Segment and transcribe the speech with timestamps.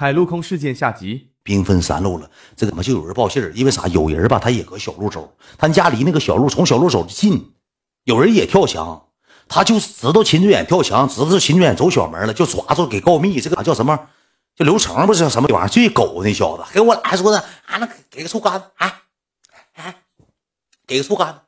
[0.00, 1.28] 海陆空事件下集。
[1.42, 3.52] 兵分三路了，这怎么就有人报信儿？
[3.54, 3.86] 因为啥？
[3.88, 7.52] 有人吧，他也搁小路走，他家离那个小路从小路走的近，
[8.04, 9.08] 有人也跳墙，
[9.46, 13.38] 他就知道秦志远跳墙，知道秦志远走小门了，就抓住给告密。
[13.42, 14.08] 这个叫什么？
[14.56, 15.68] 叫刘成不是什么玩意儿？
[15.68, 19.02] 最狗那小子，给我俩说的啊，那给个臭干子啊，
[19.74, 19.94] 啊，
[20.86, 21.40] 给个臭干子。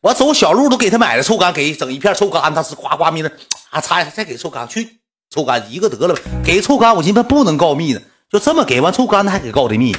[0.00, 3.30] 我走小路都给他买了臭干，给整一片臭干，他是呱呱咪的
[3.68, 4.97] 啊，擦再给臭干去
[5.30, 8.00] 臭干一个得了，给臭干，我寻思不能告密呢。
[8.30, 9.94] 就这么给完臭干子还给告的密，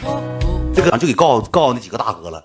[0.74, 2.44] 这个就给告告那几个大哥了。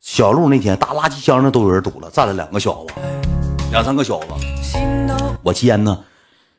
[0.00, 2.94] 小路那天大垃圾箱上都有人堵了，站了两个小子，
[3.70, 4.26] 两三个小子。
[5.42, 5.96] 我奸呢，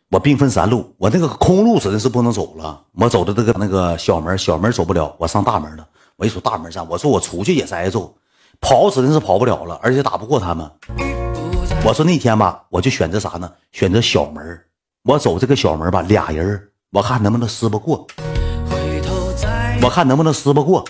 [0.09, 2.81] 我兵分三路，我那个空路指定是不能走了。
[2.93, 5.85] 我走的这个那个小门，小门走不了，我上大门了。
[6.15, 8.15] 我一瞅大门上，我说我出去也是挨揍，
[8.61, 10.71] 跑指定是跑不了了，而且打不过他们。
[11.83, 13.51] 我说那天吧，我就选择啥呢？
[13.73, 14.61] 选择小门。
[15.07, 16.59] 我走这个小门吧，俩人，
[16.89, 18.07] 我看能不能撕不过。
[19.79, 20.83] 我看能不能撕不过。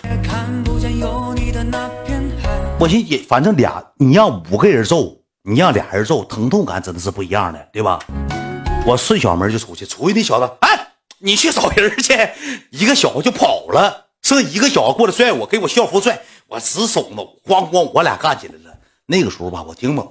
[2.80, 8.00] 我寻思，反正俩，你让五个人揍，你让俩人揍，疼痛感真的是不一样的，对吧？
[8.88, 12.14] 我顺小门就出去，出去那小子，哎，你去找人去，
[12.70, 18.78] 一个小子就跑了，剩一个小子过来拽我，给我校服拽，我直怂了，咣咣，我俩干起来了。
[19.08, 20.10] 那个时候吧，我挺猛，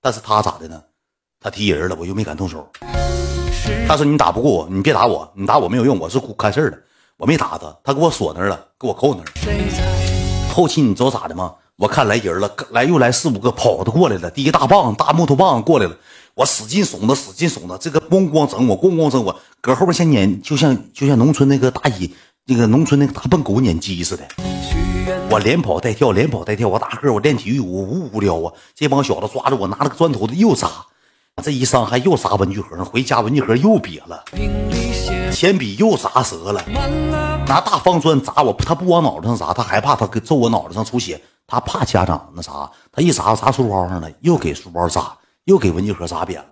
[0.00, 0.82] 但是他咋的呢？
[1.38, 2.66] 他踢人了，我又没敢动手。
[3.86, 6.78] 他说你打不过我，你别打我，你打我没有用，我是看事儿的。
[7.18, 10.48] 我没打他，他给我锁那儿了，给我扣那儿。
[10.52, 11.52] 后期你知道咋的吗？
[11.76, 15.96] 我看来人了，来又来四五个跑的过来了，第一大棒大木头棒过来了，
[16.34, 22.12] 我使劲怂他，使劲怂他，这个咣咣整我，咣咣整我，搁后边先撵，就像就像农村那个大衣，
[22.46, 24.24] 那个农村那个大笨狗撵鸡似的。
[25.30, 28.52] 我连跑带跳，连跑带跳，我大个我练体育，我无无聊啊。
[28.74, 30.68] 这帮小子抓着我，拿了个砖头子又砸，
[31.40, 34.22] 这一伤害又砸文具盒，回家文具盒又瘪了。
[35.32, 36.62] 铅笔又砸折了，
[37.46, 46.48] 拿大方砖砸我，他不往脑袋上砸，他害怕他给揍我脑袋上出血，他怕家长那啥，他一砸砸书包上了，又给书包砸，又给文具盒砸扁了。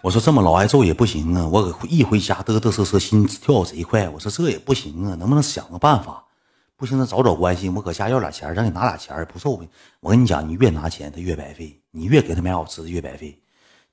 [0.00, 4.08] 我说这么老挨揍也不行啊，我一回家嘚嘚瑟瑟，心跳贼快。
[4.08, 6.24] 我说这也不行啊，能不能想个办法？
[6.76, 9.62] 不行，咱找找关系，我搁家要俩钱，让你拿俩钱不揍。
[10.00, 13.40] 我跟你讲，你越拿钱他越白费，你越给他买好吃的越白费。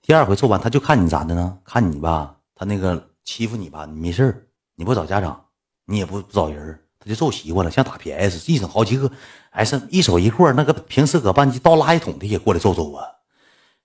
[0.02, 1.60] 第二回揍完，他就看你咋的呢？
[1.64, 5.46] 看你吧，他那个欺负你吧，你没事你不找家长，
[5.86, 9.12] 你也不不找人，他就揍习惯了，像打 PS，一整好几个，
[9.52, 13.08] 哎，是一手一过，那个平时搁班级倒垃圾桶的也过来揍揍我，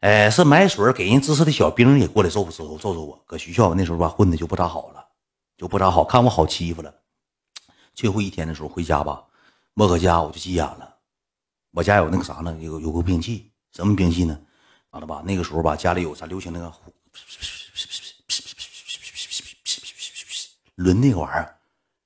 [0.00, 3.22] 哎，是买水给人支持的小兵也过来揍揍揍揍我。
[3.26, 5.04] 搁学校那时候吧，混的就不咋好了，
[5.58, 6.94] 就不咋好看我好欺负了。
[7.96, 9.24] 最后一天的时候回家吧，
[9.74, 10.94] 我搁家我就急眼了，
[11.72, 12.54] 我家有那个啥呢？
[12.60, 14.38] 有有个兵器，什么兵器呢？
[14.90, 15.22] 完了吧？
[15.24, 16.70] 那个时候吧，家里有啥流行那个
[20.74, 21.56] 抡那个玩意儿，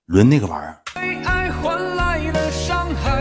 [0.07, 0.77] 抡那个玩意儿。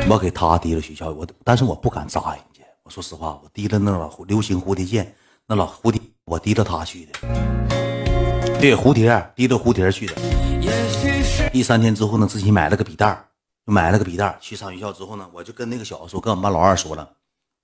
[0.07, 2.62] 我给他提了学校，我但是我不敢扎人家。
[2.84, 5.16] 我说实话，我提了那老流行蝴蝶剑，
[5.47, 7.13] 那老蝴蝶，我提了他去的。
[8.59, 10.38] 对，蝴蝶，提着蝴蝶去的。
[11.52, 13.26] 第三天之后呢，自己买了个笔袋
[13.66, 17.10] 买了个笔袋去上学校之后呢，我就跟那个小子说，跟我们班老二说了，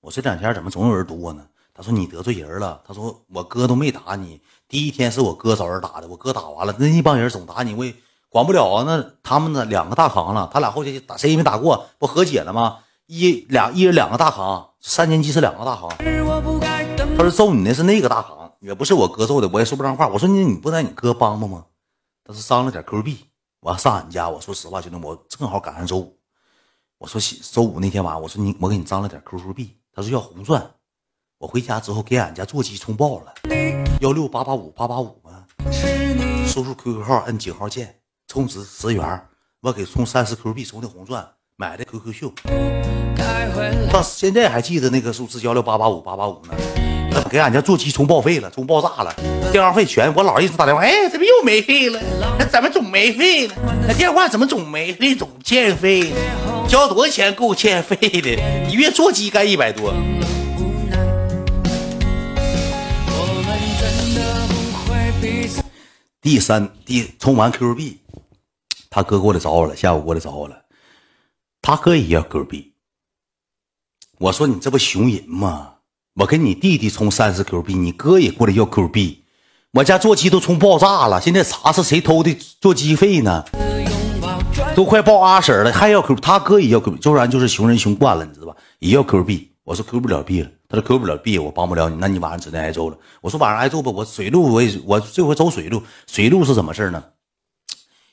[0.02, 1.46] 我这两天怎么总有人堵我呢？
[1.74, 2.82] 他说你得罪人了。
[2.88, 7.94] 他说我哥都没打你，第一天是我哥找人打的，我哥打完了，那一帮人总打你，我也
[8.30, 8.84] 管不了啊。
[8.88, 12.80] 那他们呢，两个大扛了，他俩后期打谁也没打过，不和解了吗？
[13.06, 15.90] 一两一人两个大扛，三年级是两个大扛。
[17.18, 20.08] 他说揍你的是那个大扛，也不是我哥揍的，我也说不上话。
[20.08, 21.66] 我说你你不带你哥帮帮吗？
[22.24, 23.26] 他说伤了点 Q 币，
[23.66, 24.30] 我要上俺家。
[24.30, 26.16] 我说实话，兄弟，我正好赶上周五。
[27.00, 27.20] 我说
[27.52, 29.76] 周五那天晚上，我说你我给你张了点 QQ 币。
[29.92, 30.72] 他说要红钻。
[31.40, 33.34] 我回家之后给俺家座机充爆了，
[34.02, 35.48] 幺六八八五八八五吗？
[36.46, 39.28] 输入 QQ 号，摁井号键，充值十元，
[39.62, 42.32] 我给充三十 Q 币，充的红钻，买的 QQ 秀。
[43.92, 46.54] 到现在还记得那个数字幺六八八五八八五呢。
[47.30, 49.14] 给俺家座机充报废了，充爆炸了，
[49.52, 50.14] 电话费全。
[50.16, 52.00] 我姥一直打电话，哎，怎么又没费了？
[52.38, 53.56] 那怎么总没费呢？
[53.88, 56.12] 那电话怎么总没费，总欠费？
[56.68, 58.70] 交多少钱够欠费的？
[58.70, 59.94] 一月座机该一百多。
[66.22, 68.00] 第三，第充完 Q 币，
[68.90, 70.56] 他哥过来找我了，下午过来找我了。
[71.62, 72.74] 他哥也要 Q 币。
[74.18, 75.75] 我说你这不熊人吗？
[76.18, 79.26] 我给你弟弟充三十 Q 币，你哥也过来要 Q 币。
[79.72, 83.44] 我家座机都充爆炸了，现在查是谁偷的座机费呢？
[84.74, 86.16] 都快爆阿婶了，还要 Q？
[86.16, 88.56] 他哥也要 Q，不然就是熊人熊惯了，你知道吧？
[88.80, 89.52] 也要 Q 币。
[89.66, 90.50] 我说 Q 不了币了。
[90.70, 92.98] 他说 Q 不了币，我帮不了你，那你晚上指定挨揍了。
[93.20, 97.04] 我说晚上挨揍吧，我水路我也我这回走水路，水路是怎么事呢？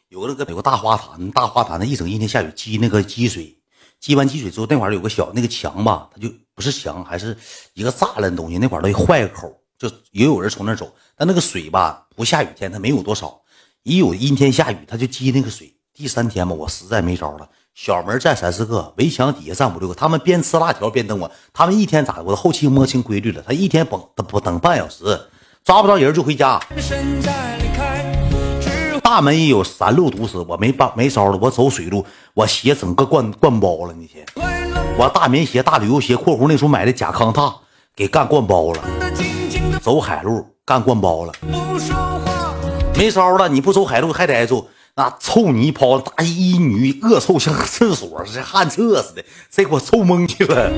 [0.08, 3.58] 有那个有个大花坛，大花坛那一整一天下雨积那个积水，
[4.00, 7.36] 积完积水之后那块有个小那个墙吧，它就不是墙，还是
[7.74, 10.92] 一个栅栏东西，那块儿都坏口，就也有人从那走。
[11.16, 13.40] 但那个水吧，不下雨天它没有多少，
[13.82, 15.74] 一有阴天下雨，它就积那个水。
[15.94, 21.30] 第三天吧，我实在没招了，小门站三四个，围墙底下站五六个，他们边吃辣条边等我。
[21.52, 22.24] 他们一天咋的？
[22.24, 25.20] 我后期摸清规律了，他一天等不等半小时，
[25.64, 26.60] 抓不着人就回家。
[29.02, 34.24] 大门一有三路堵死，我没办没招了，我走水路，我鞋整个灌灌包了那天，
[34.98, 37.52] 我大棉鞋、大旅游鞋（括弧那时候买的甲康踏）
[37.96, 38.80] 给干灌包了，
[39.80, 41.32] 走海路干灌包了，
[42.94, 44.68] 没招了，你不走海路还得挨揍。
[44.94, 50.70] 那臭泥泡大衣女恶臭像厕所似的旱厕似的，这给我臭懵去了。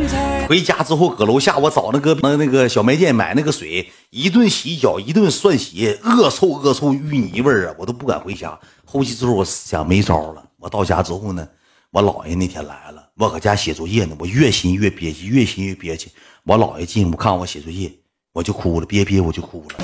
[0.49, 8.57] 回家之后搁楼下我找那个那那个小卖店买那个水，一顿洗脚一顿涮鞋，恶臭恶臭淤泥味儿啊，我都不敢回家。
[8.85, 11.49] 后期之后我想没招了，我到家之后呢，
[11.95, 16.11] 我姥爷那天来了，我搁家写作业呢，我越心越憋屈，越心越憋屈。
[16.43, 17.89] 我姥爷进屋看我写作业，
[18.33, 19.77] 我就哭了，憋憋我就哭了。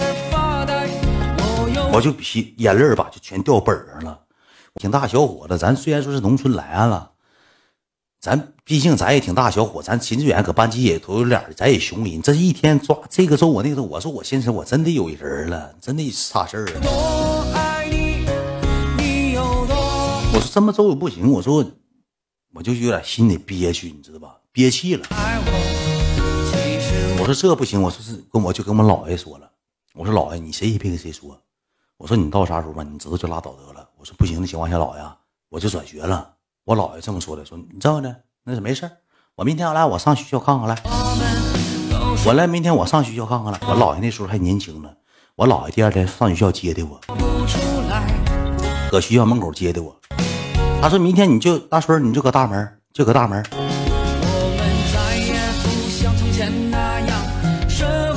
[1.93, 4.19] 我就鼻眼泪吧，就全掉本上了。
[4.75, 7.13] 挺大小伙子，咱虽然说是农村来了，
[8.21, 12.21] 咱毕竟咱也挺大小伙，咱秦志远搁班级也都有脸咱也熊人。
[12.21, 16.81] 这一天抓这个揍我那个揍，我说我现在我真的有人了，真的差事儿了。
[20.33, 21.65] 我说这么揍也不行，我说
[22.53, 24.37] 我就有点心里憋屈，你知道吧？
[24.51, 25.07] 憋气了。
[27.19, 29.49] 我说这不行，我说是跟我就跟我姥爷说了，
[29.95, 31.41] 我说姥爷你谁也别跟谁说。
[31.97, 33.89] 我说你到啥时候吧，你知道就拉倒得了。
[33.97, 35.03] 我说不行的情况下，姥爷
[35.49, 36.35] 我就转学了。
[36.65, 38.91] 我姥爷这么说的，说你这样的那是没事
[39.37, 40.83] 我明天我来，我上学校看看来。
[42.27, 43.61] 我来明天我上学校看看来。
[43.63, 44.91] 我姥爷那时候还年轻呢。
[45.37, 47.01] 我姥爷第二天上学校接的我，
[48.91, 50.00] 搁学校门口接的我。
[50.83, 53.45] 他说明天你就大春你就搁大门，就搁大门。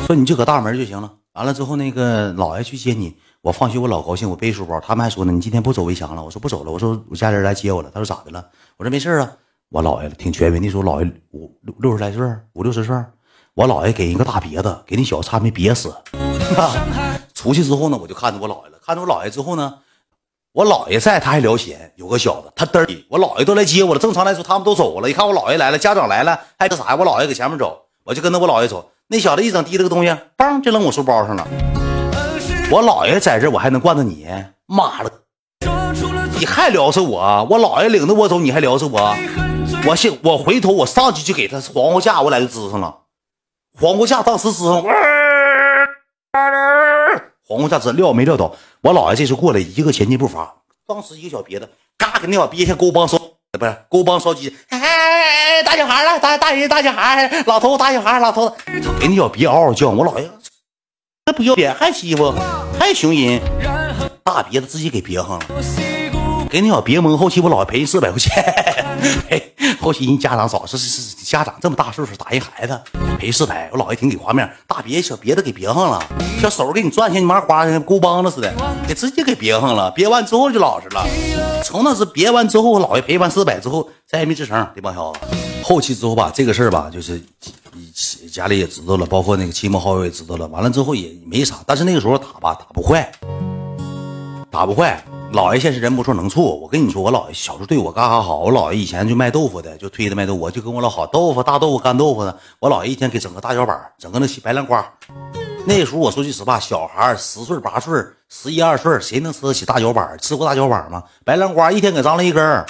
[0.07, 1.11] 说你就搁大门就行了。
[1.33, 3.17] 完了之后，那个姥爷去接你。
[3.41, 6.23] 我放学我老高兴，我背书包，他们还说呢，你今天不走围墙了？
[6.23, 7.91] 我说不走了，我说我家人来接我了。
[7.93, 8.45] 他说咋的了？
[8.77, 9.29] 我说没事啊。
[9.69, 12.95] 我姥爷挺权威，那时候姥爷五六六十来岁，五六十岁。
[13.55, 15.93] 我姥爷给一个大别子，给那小子差没憋死。
[17.35, 18.79] 出去之后呢，我就看着我姥爷了。
[18.81, 19.79] 看着我姥爷之后呢，
[20.53, 21.91] 我姥爷在，他还聊闲。
[21.95, 23.99] 有个小子，他嘚儿，我姥爷都来接我了。
[23.99, 25.09] 正常来说，他们都走了。
[25.09, 26.95] 一看我姥爷来了，家长来了，还这啥呀？
[26.95, 28.87] 我姥爷搁前面走，我就跟着我姥爷走。
[29.07, 31.47] 那小子一整提了个东西，嘣就扔我书包上了。
[32.69, 34.27] 我姥爷在这，我还能惯着你？
[34.67, 35.09] 妈了，
[36.37, 37.47] 你还撩着我？
[37.49, 39.15] 我姥爷领着我走，你还撩着我？
[39.87, 42.95] 我先，我回头我上去就给他黄瓜架，我俩就支上了。
[43.81, 44.83] 黄瓜架当时支上，
[47.45, 48.55] 黄瓜架支撂没撂倒？
[48.81, 50.55] 我姥爷这时候过来，一个前进步伐，
[50.87, 53.17] 当时一个小别子，嘎给那小别子勾帮烧，
[53.59, 54.55] 不是勾帮烧鸡。
[54.69, 58.55] 哎，大小孩了，大大人大小孩，老头大小孩，老头子
[58.99, 60.29] 给那小别嗷嗷叫，我姥爷。
[61.25, 62.33] 那不要脸，还欺负，
[62.79, 63.41] 还熊人，
[64.23, 65.45] 大别子自己给憋上了，
[66.49, 68.33] 给那小别蒙后期我姥爷赔人四百块钱，
[69.81, 72.79] 后期人家长找是是是家长这么大岁数打人孩子
[73.17, 75.99] 赔四百，我姥爷挺给画面，大别小别的给别上了，
[76.39, 78.53] 小手给你攥像你麻花像勾帮子似的，
[78.87, 81.03] 给直接给别上了，别完之后就老实了，
[81.63, 85.21] 从那是别完之后，我姥爷赔完四百之后再也没吱声，这帮小子，
[85.63, 87.19] 后期之后吧，这个事儿吧就是。
[88.31, 90.47] 家里也知道了，包括那个亲朋好友也知道了。
[90.49, 93.11] 完了之后也没啥，但是那个时候打吧打不坏，
[94.51, 95.03] 打不坏。
[95.33, 96.61] 姥爷现实人不错，能处。
[96.61, 98.41] 我跟你说，我姥爷小时候对我嘎嘎好。
[98.41, 102.37] 我姥爷以前就卖豆腐的，就推着卖豆腐，我就跟我老好豆腐、大豆腐、干豆腐的。
[102.59, 104.87] 我姥爷一天给整个大脚板，整个那白兰瓜。
[105.65, 107.91] 那时候我说句实话，小孩十岁八岁、
[108.29, 110.15] 十一二岁，谁能吃得起大脚板？
[110.21, 111.01] 吃过大脚板吗？
[111.25, 112.65] 白兰瓜一天给张了一根，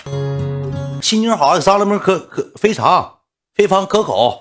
[1.02, 3.16] 心情好给张了么可可非常
[3.56, 4.40] 非常可口。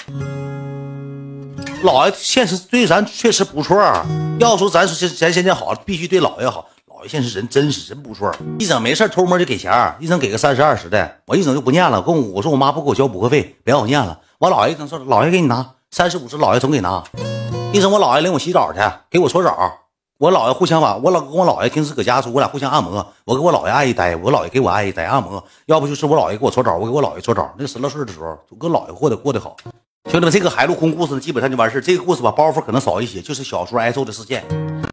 [1.83, 3.77] 姥爷现实对咱确实不错，
[4.39, 6.67] 要说咱咱现在好，必须对姥爷好。
[7.03, 12.01] 老爷现实人真是真不错，一整没事偷摸就给钱，一整给个三十二十的，我一整就不念了。
[12.01, 14.21] 跟我我说我妈不给我交补课费，别让我念了。
[14.39, 17.03] 我姥爷一整说姥爷给你拿三十五十，姥爷总给拿。
[17.73, 18.79] 一整我姥爷领我洗澡去，
[19.11, 19.73] 给我搓澡。
[20.19, 23.05] 我姥爷互相把我老跟我姥爷平时搁家的时候，我俩互相按摩。
[23.25, 25.45] 我给我姥爷按一待，我姥爷给我按一待按摩。
[25.67, 27.53] 要不就是我姥爷给我搓澡，我给我姥爷搓澡。
[27.59, 29.57] 那十来岁的时候，跟姥爷过得过得好。
[30.09, 34.45] 兄弟们，这个海陆空故事呢，基本上就完事这个故事吧，包袱可能少一些，就是小时候挨揍的事件。